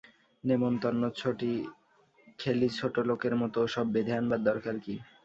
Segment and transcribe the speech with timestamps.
[0.43, 1.03] নেমস্তন্ন
[2.39, 4.95] খেলিছোটলোকের মতো ওসব বেঁধে আনবার দরকাব কি!